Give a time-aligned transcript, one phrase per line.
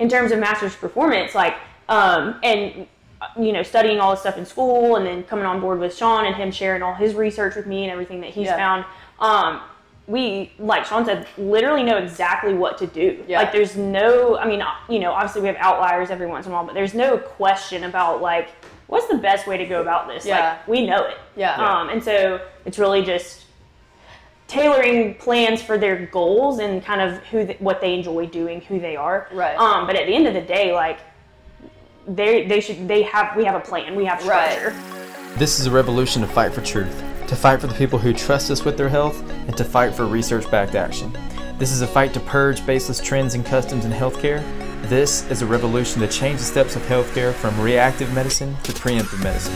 [0.00, 1.54] in terms of master's performance, like,
[1.88, 2.86] um, and
[3.38, 6.24] you know, studying all this stuff in school, and then coming on board with Sean
[6.24, 8.56] and him sharing all his research with me and everything that he's Yeah.
[8.56, 8.84] found.
[9.20, 9.60] Um,
[10.06, 13.22] we, like Sean said, literally know exactly what to do.
[13.28, 13.40] Yeah.
[13.40, 16.54] Like, there's no, I mean, you know, obviously we have outliers every once in a
[16.54, 18.48] while, but there's no question about like
[18.86, 20.24] what's the best way to go about this.
[20.24, 20.52] Yeah.
[20.52, 21.18] Like, we know it.
[21.36, 21.54] Yeah.
[21.54, 23.44] Um, and so it's really just
[24.50, 28.80] tailoring plans for their goals and kind of who th- what they enjoy doing, who
[28.80, 29.28] they are.
[29.32, 29.56] Right.
[29.56, 30.98] Um, but at the end of the day, like
[32.08, 34.50] they they should they have we have a plan, we have Right.
[34.52, 34.74] structure.
[35.38, 38.50] This is a revolution to fight for truth, to fight for the people who trust
[38.50, 41.16] us with their health, and to fight for research backed action.
[41.58, 44.42] This is a fight to purge baseless trends and customs in healthcare.
[44.90, 49.22] This is a revolution to change the steps of healthcare from reactive medicine to preemptive
[49.22, 49.54] medicine.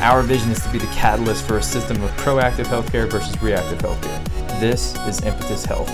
[0.00, 3.80] Our vision is to be the catalyst for a system of proactive healthcare versus reactive
[3.80, 4.60] healthcare.
[4.60, 5.90] This is Impetus Health.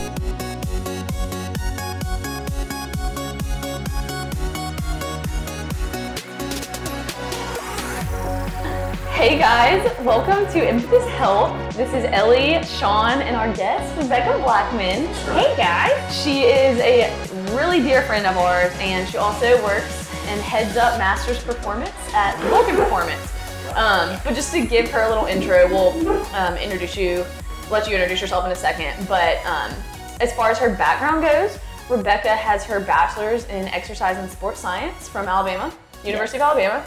[9.22, 11.76] Hey guys, welcome to Impetus Health.
[11.76, 15.06] This is Ellie, Sean, and our guest, Rebecca Blackman.
[15.36, 16.12] Hey guys.
[16.12, 17.08] She is a
[17.56, 22.36] really dear friend of ours, and she also works and heads up Masters Performance at
[22.50, 23.32] Vulcan Performance.
[23.76, 27.24] Um, but just to give her a little intro, we'll um, introduce you,
[27.70, 29.06] let you introduce yourself in a second.
[29.06, 29.72] But um,
[30.20, 35.08] as far as her background goes, Rebecca has her bachelor's in exercise and sports science
[35.08, 35.72] from Alabama,
[36.04, 36.84] University of Alabama,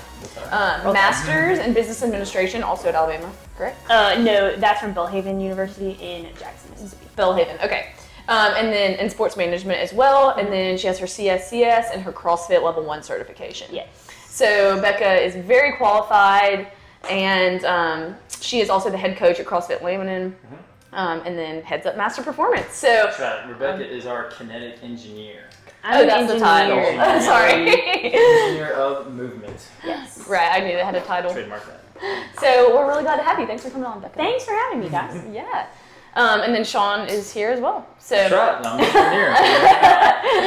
[0.51, 3.77] um, master's in business administration, also at Alabama, correct?
[3.89, 7.05] Uh, no, that's from Belhaven University in Jackson, Mississippi.
[7.17, 7.63] Belhaven.
[7.63, 7.91] Okay.
[8.27, 10.31] Um, and then in sports management as well.
[10.31, 13.67] And then she has her CSCS and her CrossFit Level One certification.
[13.71, 13.87] Yes.
[14.27, 16.71] So Becca is very qualified,
[17.09, 20.35] and um, she is also the head coach at CrossFit Lebanon,
[20.91, 22.73] um, and then heads up Master Performance.
[22.73, 22.87] So.
[22.87, 23.47] That's right.
[23.47, 25.49] Rebecca is our kinetic engineer.
[25.87, 26.77] Oh, I'm that's the title.
[26.79, 27.05] engineer.
[27.05, 27.53] Oh, sorry.
[28.13, 29.67] Engineer of movement.
[29.83, 30.27] yes.
[30.27, 31.31] right, I knew they had a title.
[31.31, 31.81] Trademark that.
[32.39, 33.45] So we're really glad to have you.
[33.45, 34.15] Thanks for coming on, Becca.
[34.17, 35.21] Thanks for having me, guys.
[35.31, 35.67] Yeah.
[36.15, 37.87] Um, and then Sean is here as well.
[37.99, 38.15] So.
[38.15, 38.65] That's right.
[38.65, 39.35] I'm the engineer.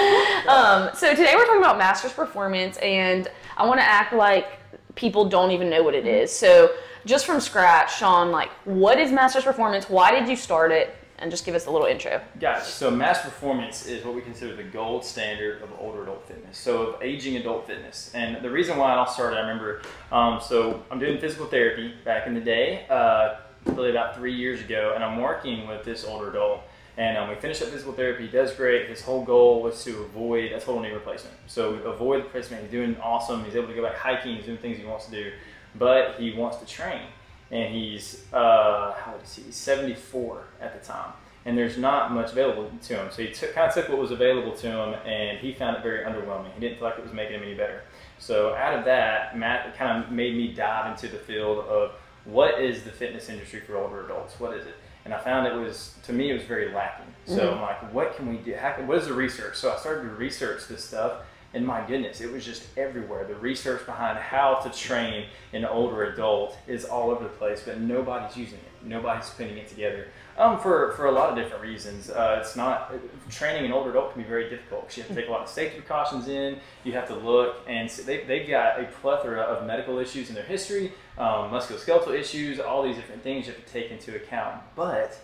[0.48, 3.28] Um, so today we're talking about master's performance, and
[3.58, 4.46] I want to act like
[4.94, 6.32] people don't even know what it is.
[6.32, 6.70] So
[7.04, 9.90] just from scratch, Sean, like, what is master's performance?
[9.90, 10.96] Why did you start it?
[11.20, 12.20] And just give us a little intro.
[12.38, 12.64] Gotcha.
[12.64, 16.56] So mass performance is what we consider the gold standard of older adult fitness.
[16.56, 18.12] So of aging adult fitness.
[18.14, 21.92] And the reason why it all started, I remember, um, so I'm doing physical therapy
[22.04, 23.36] back in the day, uh,
[23.66, 26.60] really about three years ago, and I'm working with this older adult.
[26.96, 28.26] And um, we finished up physical therapy.
[28.26, 28.88] He does great.
[28.88, 31.36] His whole goal was to avoid a total knee replacement.
[31.46, 32.62] So avoid the replacement.
[32.62, 33.44] He's doing awesome.
[33.44, 34.36] He's able to go back hiking.
[34.36, 35.32] He's doing things he wants to do,
[35.76, 37.02] but he wants to train.
[37.50, 39.42] And he's uh, how old is he?
[39.44, 41.12] He's 74 at the time,
[41.46, 43.08] and there's not much available to him.
[43.10, 45.82] So he took, kind of took what was available to him, and he found it
[45.82, 46.52] very underwhelming.
[46.54, 47.84] He didn't feel like it was making him any better.
[48.18, 51.92] So out of that, Matt kind of made me dive into the field of
[52.24, 54.38] what is the fitness industry for older adults?
[54.38, 54.74] What is it?
[55.06, 57.06] And I found it was, to me, it was very lacking.
[57.24, 58.52] So I'm like, what can we do?
[58.54, 59.56] Can- what is the research?
[59.56, 61.22] So I started to research this stuff,
[61.54, 63.24] and my goodness, it was just everywhere.
[63.24, 67.80] The research behind how to train an older adult is all over the place, but
[67.80, 68.86] nobody's using it.
[68.86, 70.08] Nobody's putting it together.
[70.36, 72.10] Um, for, for a lot of different reasons.
[72.10, 72.92] Uh, it's not
[73.30, 75.40] training an older adult can be very difficult because you have to take a lot
[75.40, 76.58] of safety precautions in.
[76.84, 80.34] You have to look, and so they, they've got a plethora of medical issues in
[80.34, 84.60] their history, um, musculoskeletal issues, all these different things you have to take into account.
[84.76, 85.18] But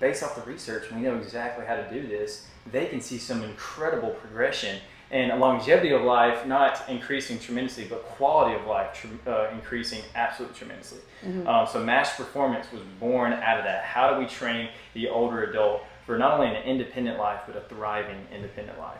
[0.00, 2.48] based off the research, we know exactly how to do this.
[2.72, 8.54] They can see some incredible progression and longevity of life not increasing tremendously, but quality
[8.58, 11.00] of life uh, increasing absolutely tremendously.
[11.46, 13.84] Um, so, Mass Performance was born out of that.
[13.84, 17.60] How do we train the older adult for not only an independent life, but a
[17.62, 18.98] thriving independent life?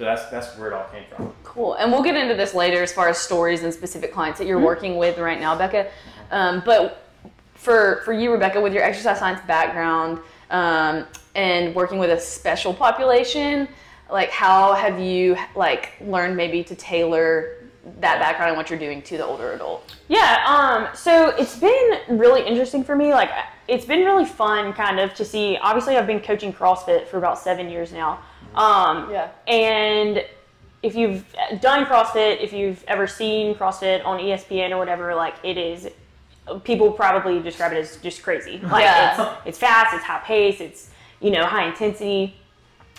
[0.00, 1.30] So that's that's where it all came from.
[1.44, 1.74] Cool.
[1.74, 4.58] And we'll get into this later as far as stories and specific clients that you're
[4.58, 5.90] working with right now, Becca.
[6.30, 7.04] Um, but
[7.52, 12.72] for for you, Rebecca, with your exercise science background um, and working with a special
[12.72, 13.68] population,
[14.12, 17.56] like how have you like learned maybe to tailor
[18.00, 19.96] that background and what you're doing to the older adult?
[20.08, 23.12] Yeah, um, so it's been really interesting for me.
[23.12, 23.30] Like,
[23.68, 25.56] it's been really fun, kind of, to see.
[25.62, 28.20] Obviously, I've been coaching CrossFit for about seven years now.
[28.54, 29.28] Um, Yeah.
[29.46, 30.24] And
[30.82, 31.24] if you've
[31.60, 35.88] done CrossFit, if you've ever seen CrossFit on ESPN or whatever, like, it is.
[36.64, 38.58] People probably describe it as just crazy.
[38.58, 39.36] Like, Yeah.
[39.38, 40.90] it's, it's fast, it's high pace, it's,
[41.20, 42.36] you know, high intensity.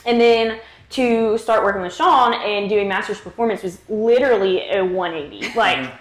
[0.06, 0.60] And then
[0.92, 5.54] to start working with Sean and doing Masters Performance was literally a 180.
[5.56, 5.92] Like,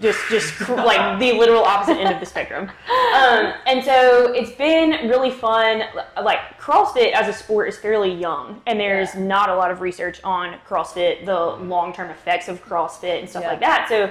[0.00, 2.70] just just like the literal opposite end of the spectrum.
[3.10, 5.82] Um, and so it's been really fun.
[6.22, 9.22] Like CrossFit as a sport is fairly young, and there's Yeah.
[9.22, 13.42] not a lot of research on CrossFit, the long term effects of CrossFit and stuff
[13.42, 13.48] Yeah.
[13.50, 13.86] like that.
[13.88, 14.10] So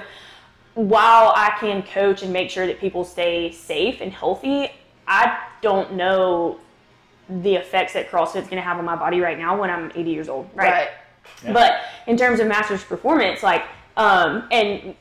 [0.74, 4.70] while I can coach and make sure that people stay safe and healthy,
[5.08, 6.58] I don't know
[7.42, 10.10] the effects that CrossFit's going to have on my body right now when I'm 80
[10.10, 10.50] years old.
[10.54, 10.88] Right.
[11.44, 11.52] Yeah.
[11.52, 13.64] But in terms of master's performance, like,
[13.96, 14.94] um, and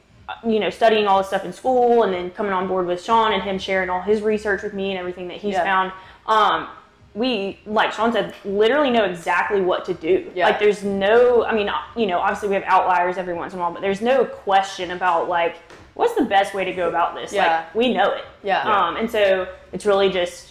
[0.45, 3.33] you know, studying all this stuff in school, and then coming on board with Sean
[3.33, 5.63] and him sharing all his research with me and everything that he's Yeah.
[5.63, 5.91] found.
[6.27, 6.67] Um,
[7.15, 10.31] we, like Sean said, literally know exactly what to do.
[10.35, 10.45] Yeah.
[10.45, 13.61] Like, there's no, I mean, you know, obviously we have outliers every once in a
[13.63, 15.55] while, but there's no question about like
[15.95, 17.33] what's the best way to go about this.
[17.33, 17.57] Yeah.
[17.57, 18.23] Like, we know it.
[18.43, 18.61] Yeah.
[18.61, 20.48] Um, and so it's really just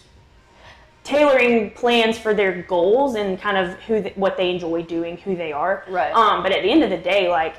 [1.09, 5.35] tailoring plans for their goals and kind of who th- what they enjoy doing, who
[5.37, 5.85] they are.
[5.89, 6.13] Right.
[6.13, 7.57] Um, but at the end of the day, like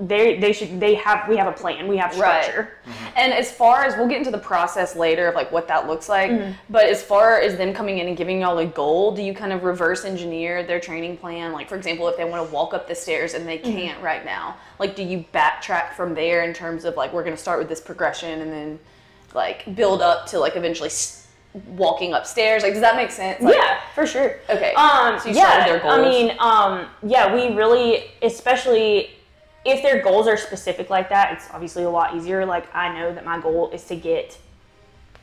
[0.00, 2.68] they they should they have we have a plan, we have structure.
[2.84, 2.94] Right.
[2.94, 3.12] structure.
[3.16, 6.08] And as far as we'll get into the process later of like what that looks
[6.08, 6.52] like, Mm-hmm.
[6.68, 9.52] but as far as them coming in and giving y'all a goal, do you kind
[9.52, 11.52] of reverse engineer their training plan?
[11.52, 13.70] Like for example, if they want to walk up the stairs and they Mm-hmm.
[13.72, 17.36] can't right now, like do you backtrack from there in terms of like we're going
[17.36, 18.78] to start with this progression and then
[19.32, 21.23] like build up to like eventually s-
[21.68, 22.62] walking upstairs?
[22.62, 23.40] Like does that make sense?
[23.40, 24.36] Like, yeah, for sure.
[24.50, 24.74] Okay.
[24.74, 29.10] Um, So yeah, I mean, um, yeah, we really, especially
[29.64, 32.44] if their goals are specific like that, it's obviously a lot easier.
[32.44, 34.36] Like I know that my goal is to get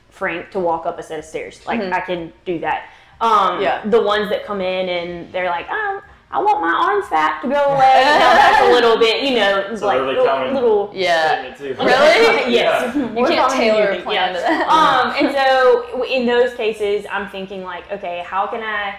[0.09, 1.65] Frank to walk up a set of stairs.
[1.65, 2.89] Like I can do that.
[3.19, 3.61] Um, Mm-hmm.
[3.61, 3.85] Yeah.
[3.87, 6.01] The ones that come in and they're like, oh,
[6.33, 8.03] I want my arm fat to go away.
[8.05, 11.53] now that's a little bit, you know, It's a like really little, common little Yeah.
[11.57, 11.75] too.
[11.77, 11.83] Really?
[11.83, 12.47] yes.
[12.49, 12.93] Yeah.
[12.95, 14.33] You More can't tailor a plan yeah.
[14.33, 14.67] to that.
[14.69, 18.97] Um, and so in those cases, I'm thinking like, okay, how can I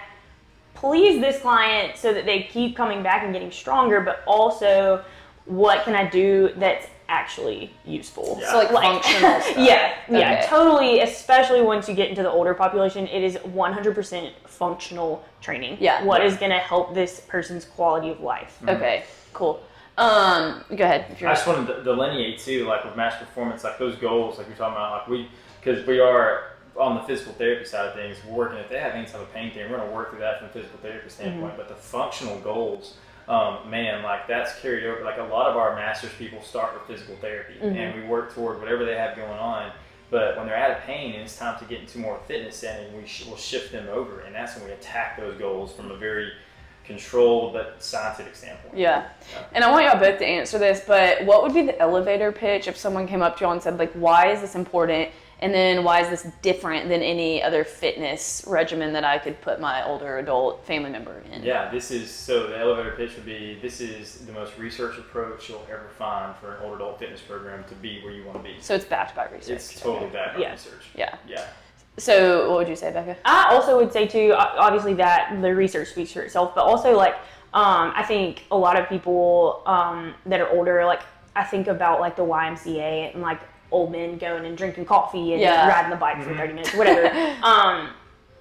[0.74, 5.02] please this client so that they keep coming back and getting stronger, but also
[5.46, 8.38] what can I do that's actually useful?
[8.40, 8.50] Yeah.
[8.50, 9.56] So like, functional stuff.
[9.58, 10.46] Yeah, yeah, Okay.
[10.48, 11.00] totally.
[11.00, 15.76] Especially once you get into the older population, it is 100% functional training.
[15.78, 16.04] Yeah.
[16.04, 18.58] What is going to help this person's quality of life?
[18.66, 19.04] Okay.
[19.34, 19.62] Cool.
[19.98, 21.04] Um, go ahead.
[21.10, 24.56] I just wanted to delineate too, like with match performance, like those goals, like you're
[24.56, 25.28] talking about, like we,
[25.60, 26.44] because we are
[26.78, 28.58] on the physical therapy side of things, we're working.
[28.58, 30.48] If they have any type of pain thing, we're going to work through that from
[30.48, 31.58] a physical therapy standpoint.
[31.58, 32.96] But the functional goals,
[33.28, 35.04] um, man, like that's carried over.
[35.04, 38.58] Like a lot of our masters people start with physical therapy, and we work toward
[38.60, 39.72] whatever they have going on.
[40.10, 42.94] But when they're out of pain and it's time to get into more fitness setting,
[42.94, 45.96] we sh- will shift them over, and that's when we attack those goals from a
[45.96, 46.32] very
[46.84, 48.76] controlled but scientific standpoint.
[48.76, 49.08] Yeah.
[49.52, 52.68] And I want y'all both to answer this, but what would be the elevator pitch
[52.68, 55.10] if someone came up to y'all and said, like, why is this important?
[55.42, 59.60] And then why is this different than any other fitness regimen that I could put
[59.60, 61.42] my older adult family member in?
[61.42, 65.48] Yeah, this is so the elevator pitch would be this is the most research approach
[65.48, 68.44] you'll ever find for an older adult fitness program to be where you want to
[68.44, 68.54] be.
[68.60, 69.56] So it's backed by research.
[69.56, 70.52] It's totally backed by Yeah.
[70.52, 70.86] research.
[70.94, 71.16] Yeah.
[71.26, 71.44] Yeah.
[71.98, 73.16] So what would you say, Becca?
[73.24, 77.16] I also would say too, obviously that the research speaks for itself, but also like
[77.52, 81.02] um, I think a lot of people um, that are older, like
[81.34, 83.40] I think about like the YMCA and like
[83.72, 85.66] old men going and drinking coffee and Yeah.
[85.68, 87.06] riding the bike for thirty minutes, whatever.
[87.42, 87.88] um,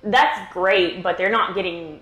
[0.04, 2.02] that's great, but they're not getting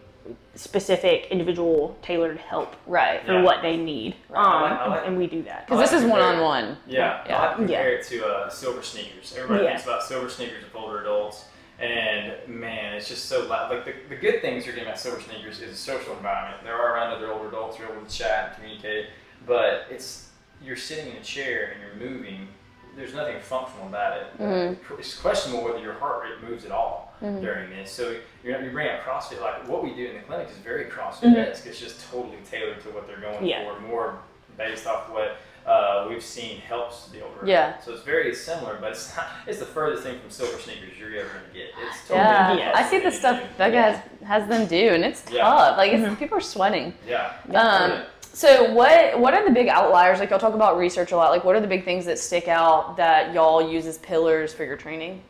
[0.55, 3.25] specific, individual, tailored help Right.
[3.25, 3.41] for Yeah.
[3.43, 4.39] what they need, Right.
[4.45, 5.65] I like- I um, like- and we do that.
[5.65, 7.21] Because I this is one-on-one Yeah.
[7.25, 7.37] Yeah.
[7.37, 9.33] I like to compare it to uh, silver sneakers.
[9.37, 9.69] Everybody Yeah.
[9.71, 11.45] thinks about silver sneakers with older adults.
[11.79, 13.71] And man, it's just so loud.
[13.71, 16.61] Like the, the good things you're getting at Silver Sneakers is a social environment.
[16.65, 19.05] There are around other older adults, you're able to chat and communicate.
[19.47, 20.27] But it's
[20.61, 22.49] you're sitting in a chair and you're moving.
[22.95, 24.39] There's nothing functional about it.
[24.39, 24.99] Mm-hmm.
[24.99, 27.91] It's questionable whether your heart rate moves at all during this.
[27.91, 29.41] So you're, you bring up CrossFit.
[29.41, 31.65] Like what we do in the clinic is very CrossFit-esque.
[31.65, 33.45] It's just totally tailored to what they're going Mm-hmm.
[33.45, 33.73] Yeah.
[33.73, 34.19] for, more
[34.57, 37.45] based off what uh, we've seen helps the older.
[37.45, 37.79] Yeah.
[37.79, 41.09] So it's very similar, but it's not, it's the furthest thing from silver sneakers you're
[41.15, 41.67] ever going to get.
[41.87, 42.53] It's totally Yeah.
[42.57, 42.71] Yeah.
[42.75, 45.43] I see the stuff Becca has, has them do, and it's Yeah.
[45.43, 45.77] tough.
[45.77, 46.93] Like, it's, people are sweating.
[47.07, 47.33] Yeah.
[47.53, 50.19] Um, so what what are the big outliers?
[50.19, 51.31] Like y'all talk about research a lot.
[51.31, 54.63] Like what are the big things that stick out that y'all use as pillars for
[54.63, 55.21] your training?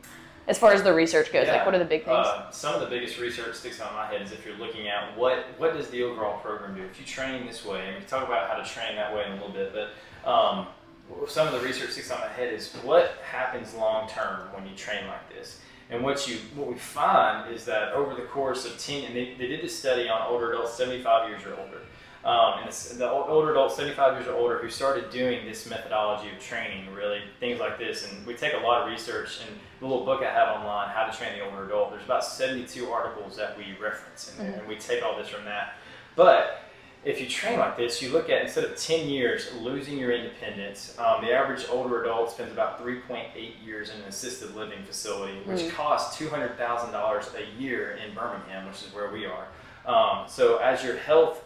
[0.47, 2.25] As far as the research goes, like what are the big things?
[2.25, 4.87] Uh, some of the biggest research sticks out in my head is if you're looking
[4.87, 6.81] at what what does the overall program do?
[6.83, 9.33] If you train this way, and we talk about how to train that way in
[9.33, 10.67] a little bit, but um,
[11.27, 14.67] some of the research sticks out in my head is what happens long term when
[14.67, 15.59] you train like this.
[15.91, 19.35] And what you what we find is that over the course of ten, and they,
[19.37, 21.81] they did this study on older adults, 75 years or older.
[22.25, 26.29] Um, and this, the older adults, 75 years or older, who started doing this methodology
[26.29, 28.09] of training, really things like this.
[28.09, 31.05] And we take a lot of research and the little book I have online, How
[31.05, 31.91] to Train the Older Adult.
[31.91, 35.75] There's about 72 articles that we reference, and, and we take all this from that.
[36.17, 36.63] But
[37.05, 40.97] if you train like this, you look at instead of 10 years losing your independence,
[40.99, 43.29] um, the average older adult spends about 3.8
[43.65, 48.93] years in an assisted living facility, which costs $200,000 a year in Birmingham, which is
[48.93, 49.47] where we are.
[49.85, 51.45] Um, so as your health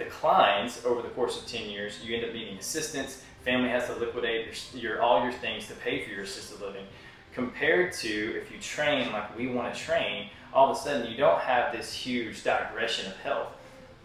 [0.00, 3.22] declines over the course of 10 years, you end up needing assistance.
[3.44, 6.84] Family has to liquidate your, your all your things to pay for your assisted living.
[7.32, 11.16] Compared to if you train like we want to train, all of a sudden you
[11.16, 13.52] don't have this huge digression of health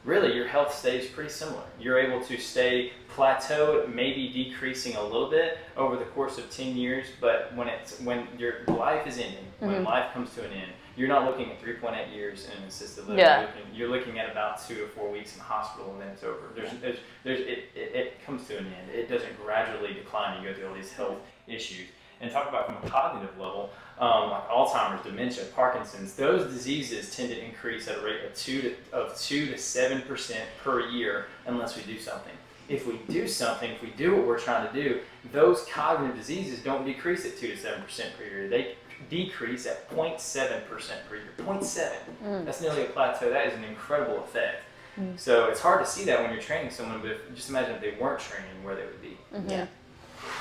[0.05, 1.63] really your health stays pretty similar.
[1.79, 6.77] You're able to stay plateaued, maybe decreasing a little bit over the course of 10
[6.77, 9.85] years, but when it's when your life is ending, when Mhm.
[9.85, 13.19] life comes to an end, you're not looking at 3.8 years in assisted living.
[13.19, 13.39] Yeah.
[13.39, 16.09] You're, looking, you're looking at about two to four weeks in the hospital, and then
[16.09, 16.51] it's over.
[16.55, 18.91] There's, there's, there's it, it, it comes to an end.
[18.91, 20.41] It doesn't gradually decline.
[20.41, 21.87] You go through all these health issues.
[22.21, 27.29] And talk about from a cognitive level, um, like Alzheimer's, dementia, Parkinson's, those diseases tend
[27.29, 31.25] to increase at a rate of two to of two to seven percent per year
[31.45, 32.31] unless we do something.
[32.69, 35.01] If we do something, if we do what we're trying to do,
[35.33, 38.47] those cognitive diseases don't decrease at two to seven percent per year.
[38.47, 38.75] They
[39.09, 41.25] decrease at 0.7 percent per year.
[41.39, 42.45] 0.7.
[42.45, 43.29] That's nearly a plateau.
[43.29, 44.63] That is an incredible effect.
[45.17, 47.81] So it's hard to see that when you're training someone, but if, just imagine if
[47.81, 49.17] they weren't training, where they would be.
[49.51, 49.65] Yeah.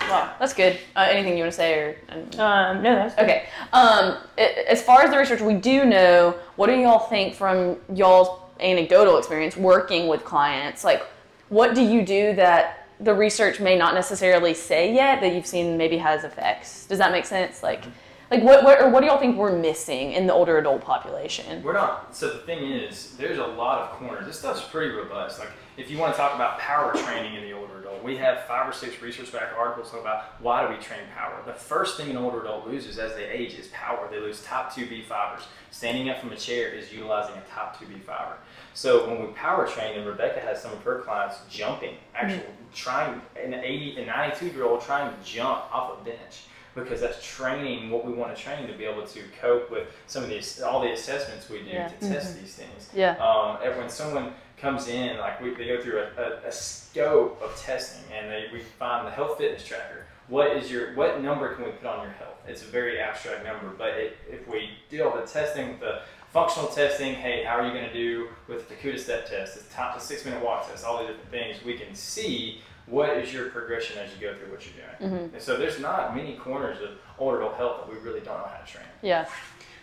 [0.08, 0.78] Wow, that's good.
[0.94, 1.96] Uh, anything you want to say or?
[2.40, 3.48] Um, no, that's Okay.
[3.72, 6.36] Um, a- as far as the research, we do know.
[6.56, 8.28] What do y'all think from y'all's
[8.60, 10.84] anecdotal experience working with clients?
[10.84, 11.02] Like,
[11.48, 15.76] what do you do that the research may not necessarily say yet that you've seen
[15.76, 16.86] maybe has effects?
[16.86, 17.60] Does that make sense?
[17.62, 17.82] Like,
[18.30, 21.62] like what, what or what do y'all think we're missing in the older adult population?
[21.62, 22.14] We're not.
[22.14, 24.26] So the thing is, there's a lot of corners.
[24.26, 25.38] This stuff's pretty robust.
[25.38, 28.44] Like if you want to talk about power training in the older adult, we have
[28.44, 31.42] five or six research-backed articles talking about why do we train power.
[31.44, 34.08] The first thing an older adult loses as they age is power.
[34.10, 35.46] They lose type 2B fibers.
[35.70, 38.36] Standing up from a chair is utilizing a type 2B fiber.
[38.74, 42.74] So when we power train, and Rebecca has some of her clients jumping, actually mm-hmm.
[42.74, 47.24] trying an 80, a 92 year old trying to jump off a bench because that's
[47.24, 50.60] training what we want to train to be able to cope with some of these
[50.60, 51.88] all the assessments we do Yeah.
[51.88, 52.88] to test these things.
[52.94, 53.16] Yeah.
[53.16, 57.40] Um, and when someone comes in, like we, they go through a, a, a scope
[57.42, 60.06] of testing, and they we find the health fitness tracker.
[60.28, 62.30] What is your what number can we put on your health?
[62.48, 66.00] It's a very abstract number, but it, if we do all the testing with the
[66.32, 69.74] functional testing, hey, how are you going to do with the Takuta step test, the
[69.74, 73.32] top the six minute walk test, all these different things, we can see what is
[73.32, 75.12] your progression as you go through what you're doing.
[75.12, 75.34] Mm-hmm.
[75.34, 78.46] And so there's not many corners of older adult health that we really don't know
[78.46, 78.86] how to train.
[79.02, 79.26] Yeah.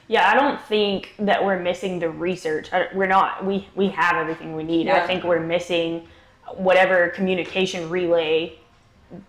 [0.08, 2.70] Yeah, I don't think that we're missing the research.
[2.94, 3.46] We're not.
[3.46, 4.88] We we have everything we need.
[4.88, 5.02] Yeah.
[5.02, 6.08] I think we're missing
[6.56, 8.60] whatever communication relay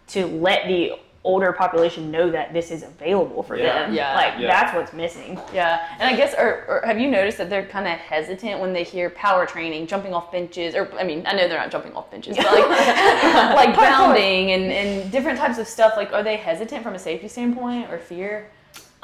[0.09, 3.85] to let the older population know that this is available for Yeah.
[3.85, 3.95] them.
[3.95, 4.15] Yeah.
[4.17, 4.49] Like Yeah.
[4.49, 5.39] that's what's missing.
[5.55, 8.73] Yeah, and I guess, or, or have you noticed that they're kind of hesitant when
[8.73, 11.95] they hear power training, jumping off benches, or I mean, I know they're not jumping
[11.95, 12.69] off benches, but like,
[13.55, 15.93] like bounding and, and different types of stuff.
[15.97, 18.51] Like, are they hesitant from a safety standpoint or fear?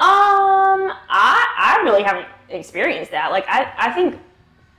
[0.01, 3.31] Um, I I really haven't experienced that.
[3.33, 4.19] Like I I think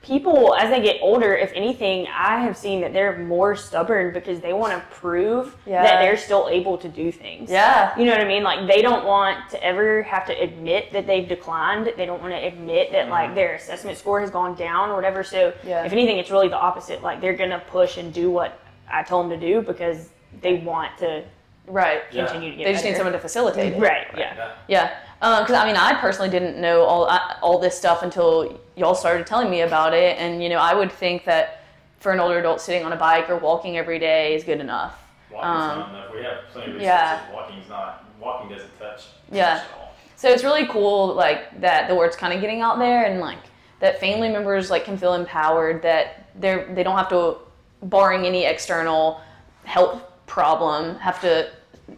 [0.02, 4.40] people as they get older, if anything, I have seen that they're more stubborn because
[4.40, 5.82] they want to prove Yeah.
[5.82, 7.50] that they're still able to do things.
[7.50, 7.96] Yeah.
[7.98, 8.42] You know what I mean?
[8.42, 11.92] Like they don't want to ever have to admit that they've declined.
[11.96, 13.34] They don't want to admit that like mm-hmm.
[13.34, 15.22] their assessment score has gone down or whatever.
[15.22, 15.84] So Yeah.
[15.84, 17.02] if anything, it's really the opposite.
[17.02, 18.58] Like they're gonna push and do what
[18.90, 21.24] I told them to do because they want to
[21.66, 22.02] Right.
[22.10, 22.26] Yeah.
[22.26, 23.78] continue to get They just need someone to facilitate it.
[23.78, 24.06] Right.
[24.16, 24.48] Yeah.
[24.66, 24.90] Yeah,
[25.22, 28.94] uh, because I mean, I personally didn't know all I- all this stuff until y'all
[28.94, 31.64] started telling me about it, and you know, I would think that
[31.98, 34.98] for an older adult sitting on a bike or walking every day is good enough.
[35.30, 36.14] Walking's Um, not enough.
[36.14, 37.32] We have plenty of yeah.
[37.32, 38.04] walking's not.
[38.18, 39.04] Walking doesn't touch.
[39.30, 39.58] Yeah.
[39.58, 39.92] touch at all.
[40.16, 43.38] So it's really cool, like that the word's kind of getting out there, and like
[43.80, 47.36] that family members like can feel empowered that they're they don't have to,
[47.82, 49.20] barring any external
[49.64, 51.50] health problem, have to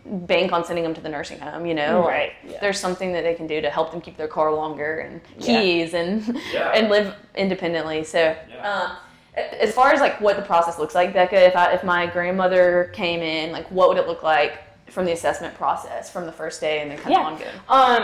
[0.04, 1.66] bank on sending them to the nursing home.
[1.66, 2.60] You know, Right, Like, yeah.
[2.60, 5.60] There's something that they can do to help them keep their car longer and Yeah.
[5.60, 6.70] keys and Yeah.
[6.74, 8.04] and live independently.
[8.04, 8.34] So.
[8.50, 8.68] Yeah.
[8.84, 8.96] Um,
[9.34, 12.90] as far as like what the process looks like, Becca, if I if my grandmother
[12.92, 14.58] came in, like what would it look like
[14.90, 17.20] from the assessment process from the first day and then kind Yeah.
[17.20, 17.50] of ongoing?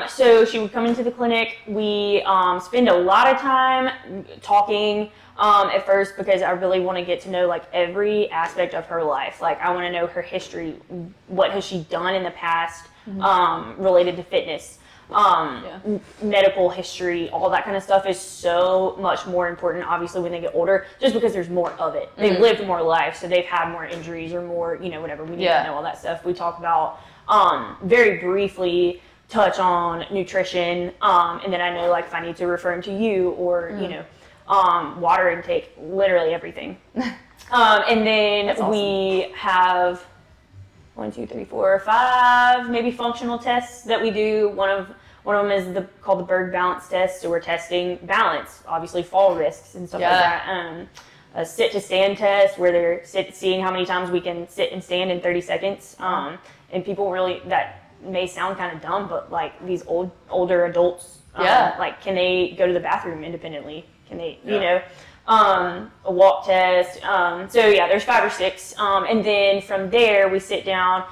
[0.02, 1.58] Um, so she would come into the clinic.
[1.66, 6.98] We um, spend a lot of time talking um, at first because I really want
[6.98, 9.40] to get to know like every aspect of her life.
[9.40, 10.76] Like I want to know her history.
[11.28, 12.86] What has she done in the past
[13.20, 14.78] um, related to fitness?
[15.10, 15.78] Um, Yeah.
[15.86, 19.86] m- medical history, all that kind of stuff is so much more important.
[19.86, 23.16] Obviously, when they get older, just because there's more of it, they've lived more life,
[23.16, 25.24] so they've had more injuries or more, you know, whatever.
[25.24, 25.62] We need Yeah.
[25.62, 26.26] to know all that stuff.
[26.26, 32.04] We talk about um, very briefly touch on nutrition, um, and then I know like
[32.04, 34.02] if I need to refer them to you or you know
[34.48, 36.76] um, water intake, literally everything.
[36.96, 38.70] um, and then awesome.
[38.70, 40.04] we have
[40.94, 44.48] one, two, three, four, five, maybe functional tests that we do.
[44.50, 44.88] One of
[45.24, 47.20] one of them is the called the Berg Balance Test.
[47.20, 50.10] So we're testing balance, obviously fall risks and stuff Yeah.
[50.10, 50.48] like that.
[50.48, 50.88] Um,
[51.34, 54.72] a sit to stand test where they're sit, seeing how many times we can sit
[54.72, 55.94] and stand in 30 seconds.
[55.98, 56.38] Um,
[56.72, 61.18] and people really that may sound kind of dumb, but like these old older adults,
[61.34, 61.76] um, Yeah.
[61.78, 63.84] like can they go to the bathroom independently?
[64.08, 64.80] Can they, you know?
[65.26, 67.04] um, a walk test.
[67.04, 71.04] Um, so yeah, there's five or six, um, and then from there we sit down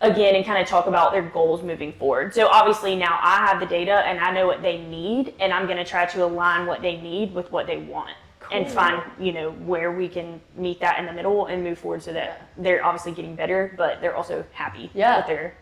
[0.00, 2.32] again and kind of talk about their goals moving forward.
[2.32, 5.66] So obviously now I have the data and I know what they need, and I'm
[5.66, 8.10] going to try to align what they need with what they want.
[8.50, 12.02] And find, you know, where we can meet that in the middle and move forward
[12.02, 15.18] so that they're obviously getting better, but they're also happy Yeah.
[15.18, 15.54] with their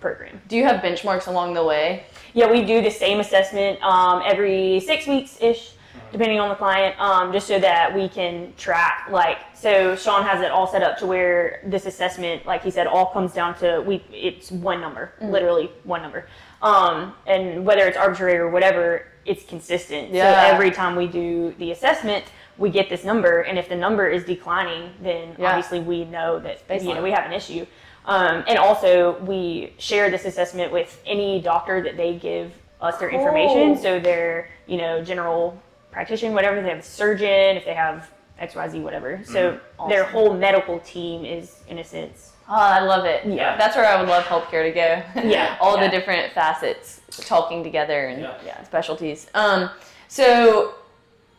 [0.00, 0.42] program.
[0.46, 2.04] Do you have benchmarks along the way?
[2.34, 5.72] Yeah, we do the same assessment um, every six weeks ish,
[6.12, 9.08] depending on the client, um, just so that we can track.
[9.10, 12.86] Like, so Sean has it all set up to where this assessment, like he said,
[12.86, 14.04] all comes down to we.
[14.12, 16.26] It's one number, literally one number,
[16.62, 20.12] um, and whether it's arbitrary or whatever, it's consistent.
[20.12, 20.32] Yeah.
[20.32, 22.24] So every time we do the assessment.
[22.58, 25.50] We get this number, and if the number is declining, then Yeah.
[25.50, 27.66] obviously we know that you know we have an issue.
[28.06, 33.10] Um, and also, we share this assessment with any doctor that they give us their
[33.10, 33.74] information.
[33.74, 33.82] Cool.
[33.82, 35.60] So their, you know, general
[35.96, 39.18] practitioner, whatever, they have a surgeon, if they have XYZ, whatever.
[39.24, 40.12] So their Awesome.
[40.12, 43.24] whole medical team is, in a sense, Oh, I love it.
[43.26, 43.56] Yeah.
[43.56, 45.02] That's where I would love healthcare to go.
[45.28, 45.84] Yeah, All yeah.
[45.88, 48.34] the different facets talking together and Yeah.
[48.44, 48.62] Yeah.
[48.62, 49.26] specialties.
[49.34, 49.70] Um,
[50.06, 50.74] so,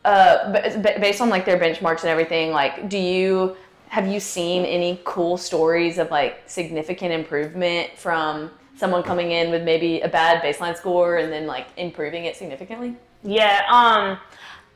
[0.04, 3.56] uh, b- b- based on like their benchmarks and everything, like, do you
[3.90, 9.64] have you seen any cool stories of like significant improvement from someone coming in with
[9.64, 12.96] maybe a bad baseline score and then like improving it significantly?
[13.24, 14.18] Yeah, um,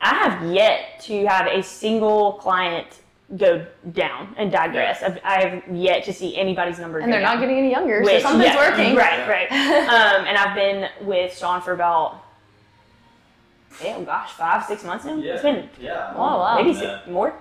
[0.02, 3.00] I have yet to have a single client
[3.36, 5.02] go down and digress.
[5.02, 8.02] I've, I have yet to see anybody's number And go they're not getting any younger,
[8.02, 8.96] Which, so something's yeah, working.
[8.96, 9.50] Right, right.
[9.52, 12.22] um, and I've been with Sean for about,
[13.84, 15.16] oh gosh, five, six months now.
[15.16, 15.34] Yeah.
[15.34, 16.12] It's been Yeah.
[16.14, 16.56] Oh, wow.
[16.56, 17.34] maybe six more.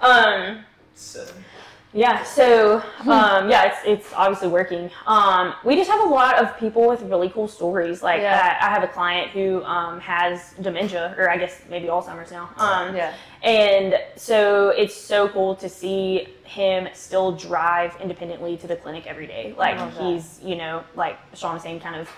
[0.00, 1.44] Um, Seven.
[1.92, 4.90] Yeah, so um, yeah, it's it's obviously working.
[5.06, 8.02] Um, we just have a lot of people with really cool stories.
[8.02, 8.58] Like Yeah.
[8.60, 12.50] I, I have a client who um, has dementia, or I guess maybe Alzheimer's now.
[12.58, 13.14] Um, Yeah.
[13.42, 19.26] and so it's so cool to see him still drive independently to the clinic every
[19.26, 19.54] day.
[19.56, 22.08] Like he's, you know, like Sean was saying, kind of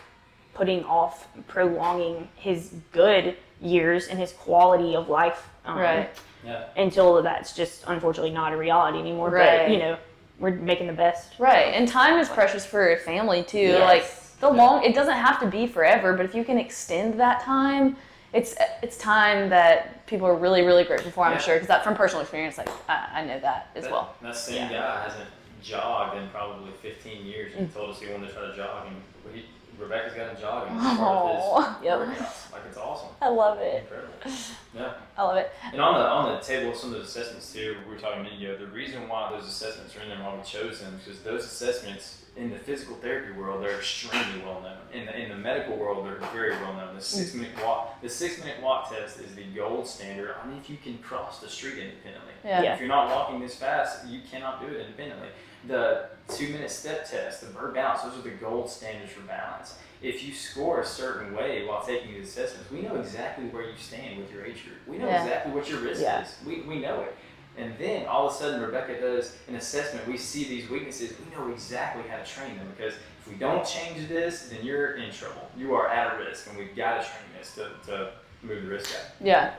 [0.55, 5.49] putting off, prolonging his good years and his quality of life.
[5.65, 6.11] Um, Right.
[6.45, 6.65] Yeah.
[6.77, 9.31] Until that's just unfortunately not a reality anymore.
[9.31, 9.67] Right.
[9.67, 9.99] But, you know,
[10.39, 11.39] we're making the best.
[11.39, 13.59] Right, and time is precious for a family too.
[13.59, 13.81] Yes.
[13.81, 17.43] Like the long, it doesn't have to be forever, but if you can extend that
[17.43, 17.97] time,
[18.33, 21.25] it's it's time that people are really really grateful for.
[21.25, 21.39] I'm Yeah.
[21.39, 24.15] sure because that from personal experience, like I, I know that as That, well.
[24.23, 25.29] That same guy hasn't
[25.63, 27.75] jogged in probably 15 years and mm.
[27.75, 28.87] told us he wanted to try to jog.
[28.87, 28.97] And
[29.35, 29.45] he,
[29.79, 30.77] Rebecca's got him jogging.
[30.77, 31.99] as part of yep.
[31.99, 32.53] workouts.
[32.53, 33.09] Like, it's awesome.
[33.21, 33.83] I love it.
[33.83, 34.41] Incredible.
[34.75, 34.93] Yeah.
[35.17, 35.51] I love it.
[35.73, 38.23] And on the on the table, some of those assessments too, we were talking a
[38.25, 38.57] minute ago.
[38.57, 41.23] The reason why those assessments are in there and why we chose them is because
[41.23, 44.79] those assessments in the physical therapy world they're extremely well known.
[44.93, 46.95] In the in the medical world, they're very well known.
[46.95, 50.59] The six minute walk, the six minute walk test is the gold standard I mean,
[50.59, 52.33] if you can cross the street independently.
[52.45, 52.63] Yeah.
[52.63, 52.75] Yeah.
[52.75, 55.29] If you're not walking this fast, you cannot do it independently.
[55.67, 59.75] The two minute step test, the Berg balance, those are the gold standards for balance.
[60.03, 63.77] If you score a certain way while taking these assessments, we know exactly where you
[63.79, 64.79] stand with your age group.
[64.87, 65.23] We know Yeah.
[65.23, 66.23] exactly what your risk Yeah.
[66.23, 66.37] is.
[66.47, 67.15] We, we know it.
[67.59, 70.07] And then all of a sudden, Rebecca does an assessment.
[70.07, 71.13] We see these weaknesses.
[71.19, 74.93] We know exactly how to train them because if we don't change this, then you're
[74.97, 75.51] in trouble.
[75.59, 78.69] You are at a risk, and we've got to train this to, to move the
[78.69, 79.11] risk out.
[79.21, 79.53] Yeah.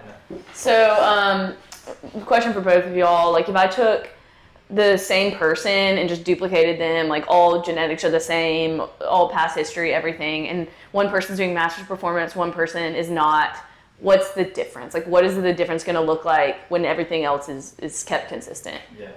[0.53, 1.53] So, um,
[2.25, 4.09] question for both of y'all: like, if I took
[4.73, 9.57] the same person and just duplicated them, like all genetics are the same, all past
[9.57, 13.57] history, everything, and one person's doing master's performance, one person is not.
[13.99, 14.95] What's the difference?
[14.95, 18.29] Like, what is the difference going to look like when everything else is is kept
[18.29, 18.81] consistent?
[18.97, 19.11] Yeah.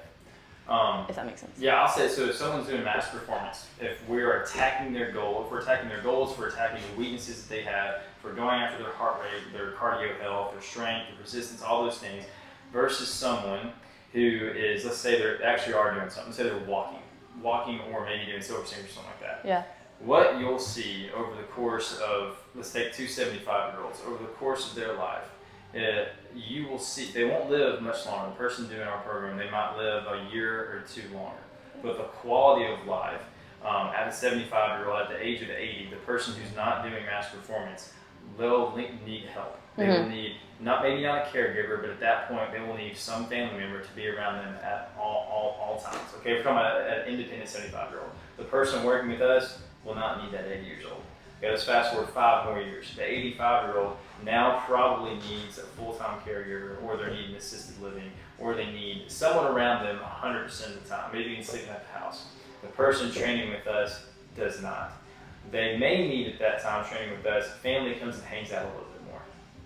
[0.68, 1.58] Um, If that makes sense.
[1.58, 2.24] Yeah, I'll say so.
[2.26, 6.32] If someone's doing mass performance, if we're attacking their goal, if we're attacking their goals,
[6.32, 9.52] if we're attacking the weaknesses that they have, if we're going after their heart rate,
[9.52, 12.24] their cardio health, their strength, their resistance, all those things,
[12.72, 13.72] versus someone
[14.14, 17.00] who is, let's say they actually are doing something, let's say they're walking,
[17.42, 19.40] walking or maybe doing silver sneakers or something like that.
[19.44, 19.64] Yeah.
[20.00, 24.31] What you'll see over the course of, let's take two 75 year olds, over the
[24.31, 25.29] course of their life,
[25.77, 28.31] uh, you will see they won't live much longer.
[28.31, 31.37] The person doing our program, they might live a year or two longer.
[31.83, 33.22] But the quality of life
[33.64, 36.83] um, at a 75 year old, at the age of 80, the person who's not
[36.83, 37.92] doing mass performance
[38.38, 39.59] they'll need help.
[39.76, 40.10] They will mm-hmm.
[40.10, 43.58] need not maybe not a caregiver, but at that point they will need some family
[43.58, 46.00] member to be around them at all all, all times.
[46.18, 49.58] Okay, if we're talking about an independent 75 year old, the person working with us
[49.84, 51.02] will not need that 80 years old.
[51.38, 52.87] Okay, let's fast forward five more years.
[52.96, 57.80] The 85 year old now probably needs a full time caregiver, or they're needing assisted
[57.82, 61.84] living, or they need someone around them 100% of the time, maybe even sleeping at
[61.87, 62.26] the house.
[62.62, 64.06] The person training with us
[64.37, 64.92] does not.
[65.50, 67.50] They may need at that time training with us.
[67.58, 68.93] Family comes and hangs out a little bit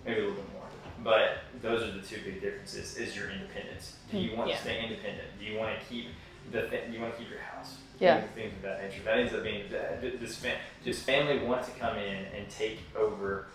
[0.05, 0.63] maybe a little bit more.
[1.03, 3.93] But those are the two big differences: is your independence.
[4.11, 4.55] Do you want Yeah.
[4.57, 5.27] to stay independent?
[5.39, 6.07] Do you want to keep
[6.51, 7.75] the th- you want to keep your house?
[7.99, 8.21] Yeah.
[8.33, 9.01] Things- of that nature.
[9.03, 13.47] That ends up being this fam- does family want to come in and take over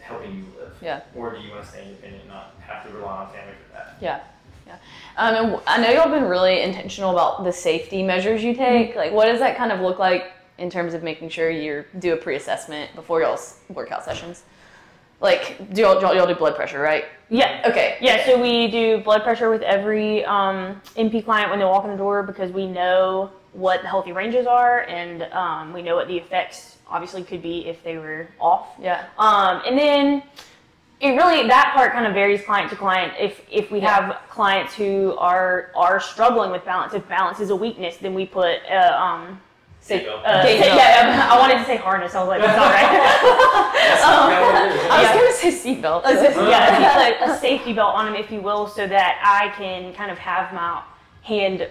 [0.00, 0.72] helping you live?
[0.80, 1.00] Yeah.
[1.14, 3.72] Or do you want to stay independent and not have to rely on family for
[3.74, 3.96] that?
[4.00, 4.20] Yeah.
[4.66, 4.74] Yeah.
[5.16, 8.94] Um, and w- I know y'all been really intentional about the safety measures you take.
[8.96, 12.12] Like, what does that kind of look like in terms of making sure you do
[12.12, 14.42] a pre-assessment before y'all's workout sessions?
[15.20, 17.04] Like, do y'all, y'all, y'all do blood pressure, right?
[17.28, 17.62] Yeah.
[17.66, 17.96] Okay.
[18.00, 21.90] Yeah, so we do blood pressure with every um, MP client when they walk in
[21.90, 26.06] the door because we know what the healthy ranges are and um, we know what
[26.08, 28.68] the effects obviously could be if they were off.
[28.80, 29.06] Yeah.
[29.18, 30.22] Um, and then
[31.00, 33.12] it really that part kind of varies client to client.
[33.18, 33.94] If if we Yeah.
[33.94, 38.24] have clients who are are struggling with balance, if balance is a weakness, then we
[38.26, 39.40] put uh, um,
[39.88, 40.22] Safe- Seatbelt.
[40.24, 40.76] uh, Gait belt.
[40.76, 42.14] yeah, I wanted to say harness.
[42.14, 43.72] I was like, that's not right.
[43.88, 44.90] That's Um, not what it is.
[44.90, 46.02] I was gonna say seatbelt.
[46.50, 49.48] yeah, if you put a safety belt on them, if you will, so that I
[49.56, 50.82] can kind of have my
[51.22, 51.68] hand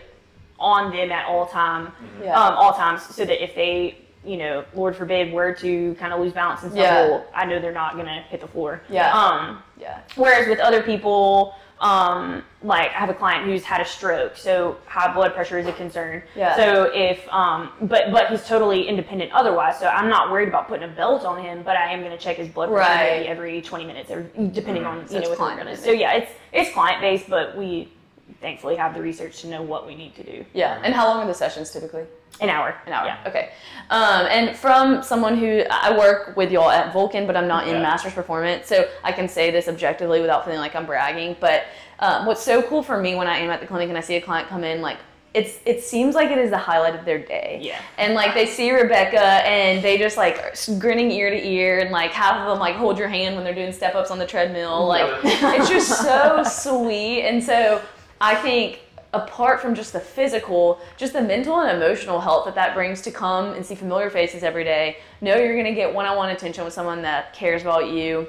[0.59, 1.91] on them at all time,
[2.23, 2.39] Yeah.
[2.39, 6.19] um, all times, so that if they, you know, Lord forbid, were to kind of
[6.19, 7.19] lose balance and Yeah.
[7.35, 8.81] I know they're not gonna hit the floor.
[8.89, 9.13] Yeah.
[9.13, 9.99] Um, yeah.
[10.15, 14.77] whereas with other people, um, like I have a client who's had a stroke, so
[14.85, 16.23] high blood pressure is a concern.
[16.35, 16.55] Yeah.
[16.55, 20.89] So if, um, but but he's totally independent otherwise, so I'm not worried about putting
[20.89, 23.25] a belt on him, but I am going to check his blood pressure Right.
[23.27, 25.83] every 20 minutes, or depending on So you know what client based.
[25.83, 27.93] So yeah, it's it's client based, but we
[28.41, 30.45] thankfully have the research to know what we need to do.
[30.53, 30.79] Yeah.
[30.83, 32.05] And how long are the sessions typically?
[32.39, 32.75] An hour.
[32.85, 33.05] An hour.
[33.07, 33.17] Yeah.
[33.25, 33.49] Okay.
[33.89, 37.75] Um, and from someone who I work with y'all at Vulcan, but I'm not in
[37.75, 37.81] Yeah.
[37.81, 41.35] Masters Performance, so I can say this objectively without feeling like I'm bragging.
[41.39, 41.65] But
[41.99, 44.15] um, what's so cool for me when I am at the clinic and I see
[44.15, 44.97] a client come in, like
[45.33, 47.59] it's it seems like it is the highlight of their day.
[47.61, 47.79] Yeah.
[47.97, 51.91] And like they see Rebecca and they just like are grinning ear to ear, and
[51.91, 54.27] like half of them like hold your hand when they're doing step ups on the
[54.27, 54.85] treadmill.
[54.87, 57.23] Like it's just so sweet.
[57.23, 57.81] And so
[58.21, 58.81] I think
[59.13, 63.11] apart from just the physical, just the mental and emotional health that that brings to
[63.11, 66.73] come and see familiar faces every day, know you're going to get one-on-one attention with
[66.73, 68.27] someone that cares about you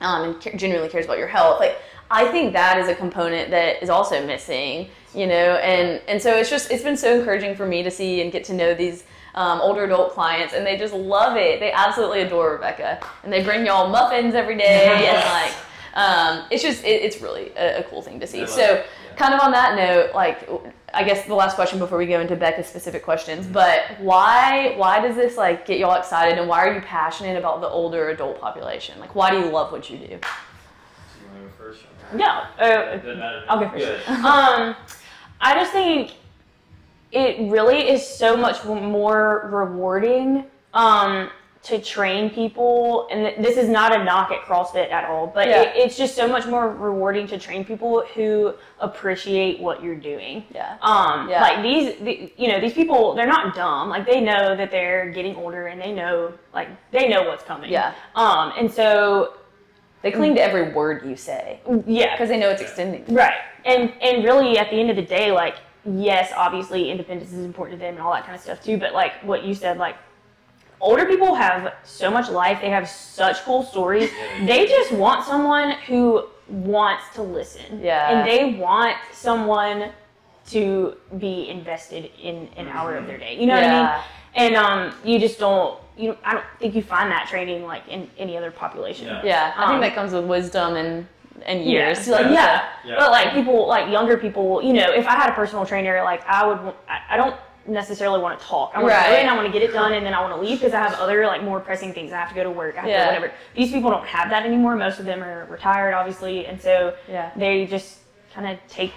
[0.00, 1.60] um, and genuinely cares about your health.
[1.60, 1.78] Like
[2.10, 6.36] I think that is a component that is also missing, you know, and and so
[6.36, 9.04] it's just it's been so encouraging for me to see and get to know these
[9.34, 11.60] um, older adult clients, and they just love it.
[11.60, 15.54] They absolutely adore Rebecca, and they bring y'all muffins every day, and like
[15.94, 18.46] um, it's just it, it's really a, a cool thing to see.
[18.46, 18.86] So it.
[19.18, 20.48] Kind of on that note, like
[20.94, 25.00] I guess the last question before we go into Becca's specific questions, but why why
[25.00, 28.40] does this like get y'all excited, and why are you passionate about the older adult
[28.40, 28.98] population?
[29.00, 30.06] Like why do you love what you do?
[30.06, 31.80] So you want to go first?
[32.16, 32.46] Yeah.
[32.58, 33.44] Uh, It doesn't matter.
[33.48, 33.84] I'll go first.
[33.84, 34.08] Good.
[34.24, 34.76] um,
[35.40, 36.12] I just think
[37.12, 41.30] it really is so much more rewarding um,
[41.68, 45.62] to train people, and this is not a knock at CrossFit at all, but Yeah.
[45.62, 50.44] it, it's just so much more rewarding to train people who appreciate what you're doing.
[50.54, 50.76] Yeah.
[50.82, 51.40] Um, Yeah.
[51.42, 53.88] like these, the, you know, these people, they're not dumb.
[53.90, 57.70] Like they know that they're getting older, and they know, like they know what's coming.
[57.70, 57.92] Yeah.
[58.14, 59.34] Um, and so,
[60.02, 63.04] They cling to every word you say yeah, because they know it's extending.
[63.08, 63.34] Right.
[63.64, 67.78] And and really at the end of the day, like, yes, obviously independence is important
[67.78, 69.96] to them and all that kind of stuff too, but like what you said, like
[70.80, 74.10] older people have so much life, they have such cool stories.
[74.46, 77.80] They just want someone who wants to listen.
[77.82, 78.10] Yeah.
[78.20, 79.90] And they want someone
[80.46, 83.38] to be invested in an hour of their day.
[83.38, 83.82] You know what I Yeah.
[83.82, 84.04] mean?
[84.34, 88.08] And um you just don't you I don't think you find that training like in
[88.18, 89.08] any other population.
[89.08, 89.20] Yeah.
[89.24, 91.06] Yeah, I think Um, that comes with wisdom and
[91.44, 91.70] and Yeah.
[91.88, 92.08] years.
[92.08, 92.64] Like, yeah.
[92.84, 92.96] Yeah.
[92.98, 96.26] But like people, like younger people, you know, if I had a personal trainer, like
[96.26, 97.36] I would, I, I don't
[97.68, 98.72] necessarily want to talk.
[98.74, 99.10] I want to Right.
[99.10, 100.74] go in, I want to get it done, and then I want to leave because
[100.74, 102.12] I have other like more pressing things.
[102.12, 102.76] I have to go to work.
[102.76, 103.00] I have Yeah.
[103.00, 103.32] to whatever.
[103.54, 104.74] These people don't have that anymore.
[104.76, 107.30] Most of them are retired, obviously, and so Yeah.
[107.36, 107.98] they just
[108.34, 108.92] kind of take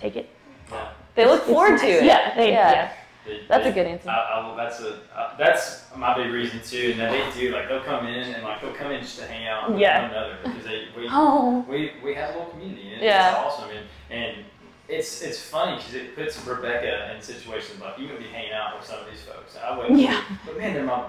[0.00, 0.28] take it.
[0.70, 0.76] Yeah.
[1.16, 1.80] They look It's forward nice.
[1.80, 2.04] to it.
[2.04, 2.70] Yeah, they, Yeah.
[2.70, 2.88] yeah.
[3.26, 4.08] They- That's a good answer.
[4.08, 6.90] I, I, well, that's a uh, that's my big reason too.
[6.92, 9.26] And that they do like they'll come in and like they'll come in just to
[9.26, 10.02] hang out with Yeah.
[10.02, 11.64] one another because they we, Oh.
[11.68, 13.28] we we have a little community and Yeah.
[13.30, 13.86] it's awesome and
[14.22, 14.44] and
[14.88, 18.76] it's it's funny because it puts Rebecca in situations like you would be hanging out
[18.78, 19.56] with some of these folks.
[19.56, 19.98] I wouldn't.
[20.00, 20.22] Yeah.
[20.46, 21.04] But man, they're my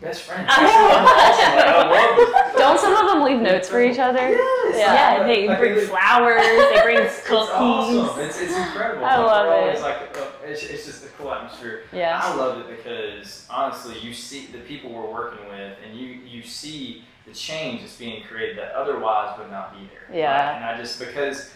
[0.00, 0.48] best friends.
[0.50, 0.68] I know.
[0.98, 1.56] Awesome.
[1.56, 2.16] Like, I love
[2.52, 2.58] this.
[2.60, 4.18] Don't some of them leave notes for each other?
[4.30, 4.74] Yes.
[4.76, 5.26] Yeah, Yeah.
[5.26, 7.48] they Like, bring it- flowers, they bring It's cookies.
[7.52, 8.20] awesome.
[8.24, 9.04] It's, it's incredible.
[9.04, 9.82] I Like, love we're always it.
[9.82, 11.82] Like, uh, it's, it's just a cool atmosphere.
[11.92, 12.20] Yeah.
[12.20, 16.42] I love it because honestly, you see the people we're working with, and you you
[16.42, 20.16] see the change that's being created that otherwise would not be there.
[20.18, 20.32] Yeah.
[20.48, 20.56] Right?
[20.56, 21.52] And I just because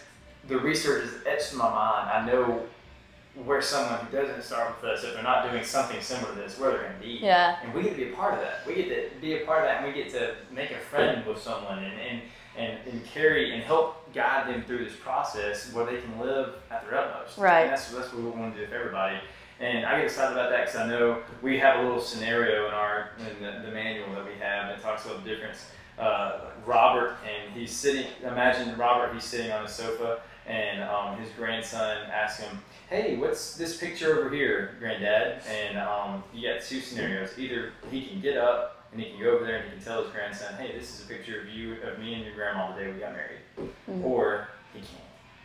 [0.47, 2.63] the research is etched in my mind, I know
[3.45, 6.57] where someone who doesn't start with us, if they're not doing something similar to this,
[6.57, 7.19] where they're going to be.
[7.21, 7.57] Yeah.
[7.63, 8.65] And we get to be a part of that.
[8.65, 11.25] We get to be a part of that, and we get to make a friend
[11.25, 12.21] with someone and, and,
[12.57, 16.83] and, and carry and help guide them through this process where they can live at
[16.89, 17.37] their utmost.
[17.37, 17.63] Right.
[17.63, 19.17] And that's, that's what we want to do for everybody.
[19.59, 22.73] And I get excited about that because I know we have a little scenario in
[22.73, 25.65] our in the, the manual that we have that talks about the difference.
[25.97, 28.05] Uh, Robert and he's sitting.
[28.21, 29.13] Imagine Robert.
[29.15, 34.17] He's sitting on a sofa, and um, his grandson asks him, "Hey, what's this picture
[34.19, 37.37] over here, Granddad?" And um, you got two scenarios.
[37.37, 40.03] Either he can get up and he can go over there and he can tell
[40.03, 42.83] his grandson, "Hey, this is a picture of you, of me and your grandma the
[42.83, 43.39] day we got married,"
[43.89, 44.03] Mhm.
[44.03, 45.01] or he can't,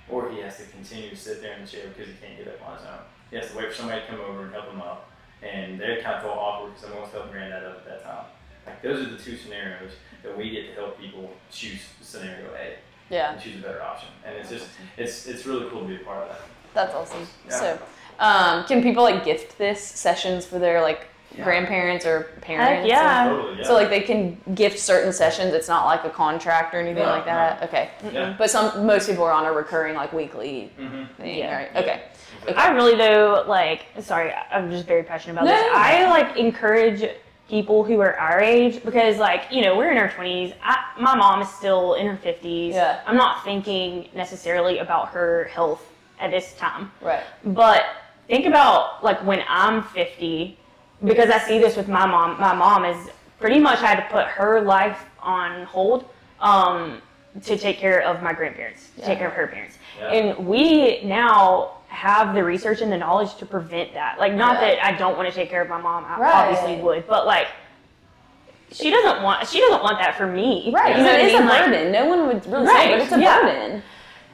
[0.09, 2.49] or he has to continue to sit there in the chair because he can't get
[2.49, 2.99] up on his own.
[3.31, 5.11] He has to wait for somebody to come over and help him up,
[5.43, 8.05] and they kind of feel awkward because someone wants to help Granddad up at that
[8.05, 8.25] time.
[8.67, 12.77] Like those are the two scenarios that we get to help people choose scenario A
[13.13, 13.33] Yeah.
[13.35, 15.99] and choose a better option, and it's just it's it's really cool to be a
[15.99, 16.41] part of that.
[16.75, 17.27] That's awesome.
[17.49, 17.55] Yeah.
[17.55, 17.79] So,
[18.19, 21.45] um, can people like gift this sessions for their like Yeah.
[21.45, 22.89] grandparents or parents?
[22.89, 23.29] yeah.
[23.29, 23.65] Totally, yeah.
[23.67, 25.53] So like they can gift certain sessions.
[25.53, 27.63] It's not like a contract or anything No, like that.
[27.65, 27.91] Okay.
[28.11, 28.35] yeah.
[28.39, 31.05] But some most people are on a recurring like weekly Mm-hmm.
[31.21, 31.57] thing, Yeah.
[31.57, 31.71] right?
[31.75, 31.81] Yeah.
[31.81, 32.03] Okay.
[32.57, 35.63] I really though like sorry, I'm just very passionate about No, this.
[35.67, 35.79] no, no.
[35.79, 37.03] I like encourage
[37.49, 40.55] people who are our age because like you know we're in our 20s.
[40.63, 42.71] I, my mom is still in her 50s.
[42.73, 43.01] Yeah.
[43.07, 45.87] I'm not thinking necessarily about her health
[46.21, 47.23] at this time, Right.
[47.45, 47.83] but
[48.29, 50.57] think about like when I'm 50
[51.05, 52.39] because I see this with my mom.
[52.41, 56.05] My mom is pretty much had to put her life on hold
[56.41, 57.03] um,
[57.43, 59.07] to take care of my grandparents, to Yeah.
[59.07, 59.79] take care of her parents.
[59.99, 60.13] Yeah.
[60.13, 64.19] And we now have the research and the knowledge to prevent that.
[64.19, 64.61] Like, not Yeah.
[64.77, 66.35] that I don't want to take care of my mom, I Right.
[66.35, 67.49] obviously would, but like,
[68.71, 70.71] she doesn't want she doesn't want that for me.
[70.75, 70.97] Right.
[70.97, 71.49] You know Because what I it is a mean?
[71.49, 71.93] Like- burden.
[71.93, 73.41] no one would really say, Right, it, but it's a yeah.
[73.43, 73.83] burden.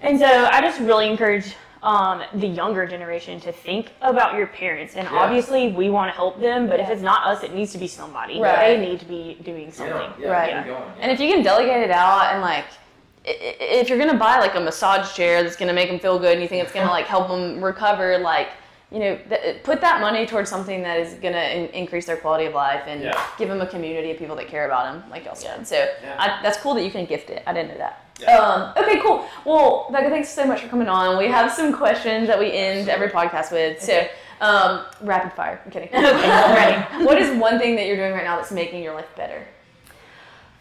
[0.03, 4.97] and so I just really encourage um, the younger generation to think about your parents.
[4.97, 5.17] And Yeah.
[5.19, 7.87] obviously, we want to help them, but if it's not us, it needs to be
[7.87, 8.41] somebody.
[8.41, 8.77] Right.
[8.77, 9.95] They need to be doing something.
[10.19, 10.67] Yeah, yeah, Right.
[10.67, 10.75] yeah.
[11.01, 12.88] And if you can delegate it out and like, i- i-
[13.25, 16.43] if you're gonna buy like a massage chair that's gonna make them feel good and
[16.43, 18.49] you think it's gonna like help them recover, like,
[18.91, 22.47] you know, th- put that money towards something that is gonna in- increase their quality
[22.47, 23.21] of life and Yeah.
[23.39, 25.67] give them a community of people that care about them, like y'all said.
[25.67, 26.15] So Yeah.
[26.19, 27.43] I, that's cool that you can gift it.
[27.47, 28.01] I didn't know that.
[28.27, 29.25] Um, okay, cool.
[29.45, 31.19] Well, Becca, thanks so much for coming on.
[31.19, 33.81] We have some questions that we end every podcast with.
[33.81, 34.09] So,
[34.41, 35.61] um, rapid fire.
[35.65, 35.89] I'm kidding.
[35.95, 37.05] Okay, ready.
[37.05, 39.47] What is one thing that you're doing right now that's making your life better?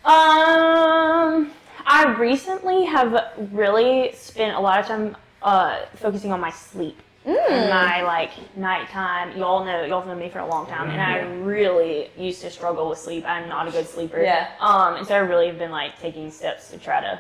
[0.06, 1.52] Um,
[1.88, 7.02] I recently have really spent a lot of time uh, focusing on my sleep.
[7.26, 7.70] Mm.
[7.70, 9.38] My like nighttime.
[9.38, 12.50] Y'all know, y'all have known me for a long time, and I really used to
[12.50, 13.26] struggle with sleep.
[13.26, 14.22] I'm not a good sleeper.
[14.22, 14.50] Yeah.
[14.60, 17.20] Um, and so I really have been like taking steps to try to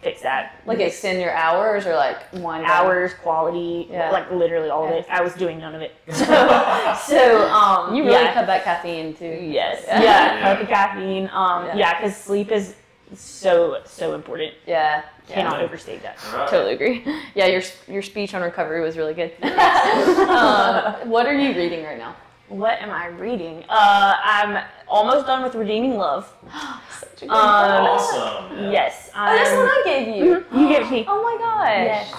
[0.00, 0.60] fix that.
[0.66, 4.10] Like extend your hours or like one hours, quality, Yeah.
[4.10, 5.06] like literally all of it.
[5.08, 5.94] I was doing none of it.
[6.08, 8.34] So, so um, You really yeah.
[8.34, 9.24] cut that caffeine too.
[9.26, 9.84] Yes.
[9.86, 10.02] Yeah.
[10.02, 10.42] Yeah.
[10.42, 11.30] Cut the caffeine.
[11.32, 11.76] Um, Yeah.
[11.76, 12.74] yeah, because sleep is
[13.14, 14.54] so so important.
[14.66, 15.02] Yeah.
[15.28, 15.64] Cannot yeah.
[15.64, 16.18] overstate that.
[16.32, 16.48] All right.
[16.50, 17.04] Totally agree.
[17.34, 19.32] Yeah, your your speech on recovery was really good.
[19.42, 22.14] um, what are you reading right now?
[22.48, 23.64] What am I reading?
[23.68, 26.30] Uh, I'm almost done with Redeeming Love.
[27.00, 28.58] Such a good Um, Awesome.
[28.58, 28.70] yeah.
[28.70, 29.10] Yes.
[29.14, 30.44] Oh, that's the I'm- one I gave you.
[30.52, 31.04] You give it to me.
[31.08, 31.86] Oh my gosh.
[31.86, 32.12] Yes.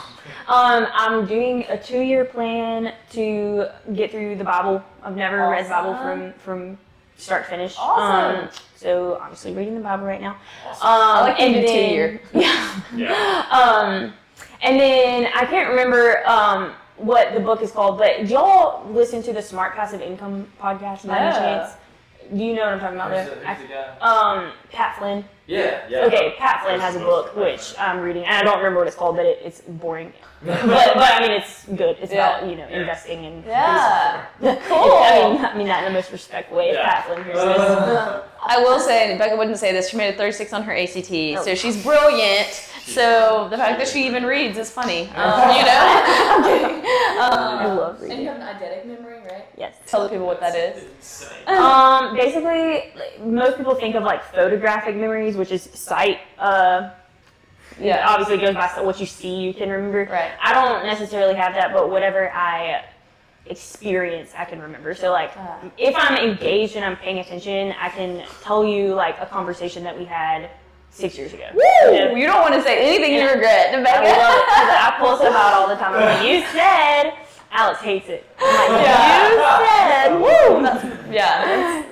[0.47, 4.83] Um, I'm doing a two-year plan to get through the Bible.
[5.03, 6.77] I've never read the Bible from from
[7.17, 7.75] start to finish.
[7.77, 8.45] Awesome.
[8.45, 8.49] Um,
[8.83, 10.35] so obviously reading the Bible right now.
[10.67, 10.87] Awesome.
[10.87, 12.21] Um, I like and then, two-year.
[12.33, 12.81] Yeah.
[12.95, 13.45] Yeah.
[13.49, 14.13] Um,
[14.61, 19.23] and then I can't remember um, what the book is called, but do y'all listen
[19.23, 21.37] to the Smart Passive Income podcast by any No.
[21.39, 21.73] chance?
[22.35, 23.11] Do you know what I'm talking about?
[23.11, 23.39] Who's though?
[23.41, 23.97] the, who's the guy?
[23.99, 25.25] Um, Pat Flynn.
[25.45, 26.05] Yeah, yeah.
[26.05, 28.95] Okay, Pat Flynn has a book which I'm reading, and I don't remember what it's
[28.95, 30.13] called, but it, it's boring.
[30.45, 31.97] but, but I mean, it's good.
[32.01, 32.37] It's Yeah.
[32.37, 32.81] about you know Yeah.
[32.81, 34.25] investing and Yeah.
[34.39, 34.55] Cool.
[34.67, 34.97] Cool.
[35.03, 36.73] I mean, I mean that in the most respectful way.
[36.73, 36.85] Yeah.
[36.85, 38.21] Pat Flynn hears this.
[38.45, 41.43] I will say, Becca wouldn't say this, she made a 36 on her ACT, Oh.
[41.43, 42.49] so she's brilliant.
[42.85, 45.87] So the fact that she even reads is funny, um, you know?
[46.43, 49.45] I um, love and you have an eidetic memory, right?
[49.57, 49.75] Yes.
[49.85, 51.31] Tell the people what that is.
[51.47, 56.19] Um, basically, like, most people think of like photographic memories, which is sight.
[56.39, 56.89] Uh,
[57.79, 58.05] Yeah.
[58.07, 60.07] Obviously, it goes by what you see, you can remember.
[60.11, 60.31] Right.
[60.41, 62.83] I don't necessarily have that, but whatever I
[63.47, 64.93] experience I can remember.
[64.95, 65.57] So like Ah.
[65.77, 69.97] if I'm engaged and I'm paying attention, I can tell you like a conversation that
[69.97, 70.49] we had
[70.91, 71.47] six years ago.
[71.53, 72.15] Woo!
[72.17, 73.99] You don't want to say anything you regret, I Rebecca.
[73.99, 75.93] love it I pull stuff out all the time.
[75.95, 77.13] I'm like, you said
[77.53, 78.25] Alex hates it.
[78.39, 79.29] I'm like, Yeah.
[79.29, 81.13] you said woo.
[81.13, 81.83] Yeah.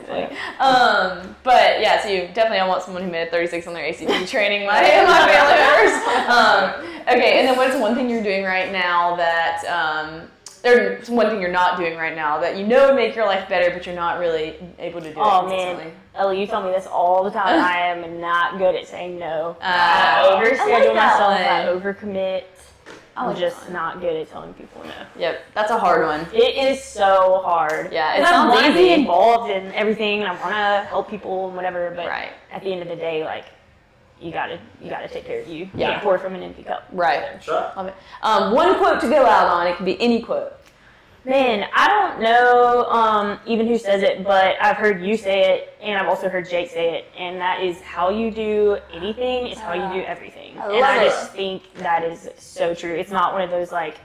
[0.60, 3.88] Um, but yeah, so you definitely I want someone who made a 36 on their
[3.88, 4.66] ACT training.
[4.68, 5.94] My my family members.
[6.28, 10.28] Um, okay, and then what's one thing you're doing right now that um,
[10.64, 13.48] or one thing you're not doing right now that you know would make your life
[13.48, 16.72] better, but you're not really able to do it Oh man, Ellie, you tell me
[16.72, 17.60] this all the time.
[17.64, 19.56] I am not good at saying no.
[19.62, 21.40] Uh, I overschedule I like myself.
[21.40, 21.82] I one.
[21.82, 22.44] overcommit.
[23.16, 24.92] I I'm like just that not good at telling people no.
[25.18, 26.22] Yep, that's a hard one.
[26.34, 27.92] It is so hard.
[27.92, 31.10] Yeah, it And I want to be involved in everything, and I want to help
[31.10, 31.92] people and whatever.
[31.96, 32.30] But Right.
[32.52, 33.46] at the end of the day, like
[34.22, 35.66] you gotta you gotta take care of you.
[35.66, 35.92] You Yeah.
[35.92, 36.86] can't pour from an empty cup.
[36.92, 37.44] Right.
[37.44, 37.72] Sure.
[37.76, 37.96] Love it.
[38.22, 39.68] Um, one quote to go out on.
[39.68, 40.54] It could be any quote.
[41.24, 45.78] Man, I don't know um, even who says it, but I've heard you say it,
[45.80, 49.60] and I've also heard Jake say it, and that is how you do anything is
[49.60, 50.58] how you do everything.
[50.58, 51.10] I and love I it.
[51.10, 52.96] just think that is so true.
[52.96, 53.98] It's not one of those like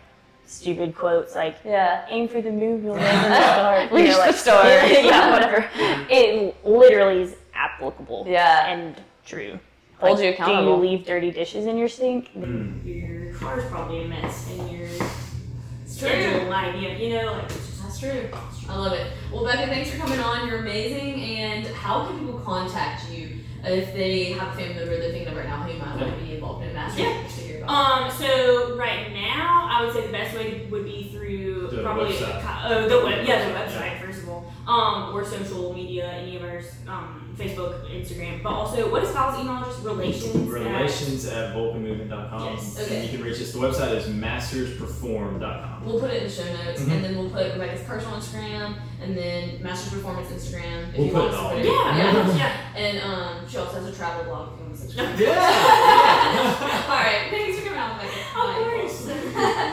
[0.44, 2.04] stupid quotes like Yeah.
[2.10, 3.82] aim for the moon, you'll land in the star.
[3.84, 4.90] You Reach know, the like, stars.
[4.90, 5.70] yeah, whatever.
[6.10, 8.26] It literally is applicable.
[8.28, 8.66] Yeah.
[8.66, 9.58] And true.
[10.00, 10.80] Hold Like, you accountable.
[10.82, 12.28] Do you leave dirty dishes in your sink?
[12.84, 14.86] your car's probably a mess and your
[15.96, 16.08] It's true.
[16.10, 18.28] schedule might you know, like it's just That's true.
[18.68, 19.06] I love it.
[19.32, 20.46] Well, Becca, thanks for coming on.
[20.46, 21.20] You're amazing.
[21.22, 25.36] And how can people contact you if they have a family member they're thinking of
[25.36, 27.00] right now who might want to be involved in a master?
[27.02, 27.22] Yeah.
[27.22, 27.70] Just to hear about.
[27.70, 32.12] Um, so right now, I would say the best way would be through The probably
[32.12, 32.60] website.
[32.66, 36.42] oh the web yeah the website first of all um or social media any of
[36.44, 41.54] our um Facebook Instagram but also what is Kyle's email address relations at- Relations at
[41.54, 42.54] vulcanmovement.com.
[42.54, 42.80] Yes.
[42.82, 42.96] Okay.
[42.96, 43.52] And you can reach us.
[43.52, 45.84] The website is mastersperform.com.
[45.84, 46.90] We'll put it in the show notes, Mhm.
[46.92, 50.88] and then we'll put Rebecca's personal Instagram, and then Masters Performance Instagram.
[50.90, 51.56] If We'll you put want it all.
[51.58, 52.36] yeah yeah.
[52.36, 55.20] yeah And um, she also has a travel blog if you want to subscribe.
[55.20, 56.86] Yeah.
[56.88, 57.26] All right.
[57.30, 58.18] Thanks for coming on, Rebecca.
[58.38, 59.72] Of course.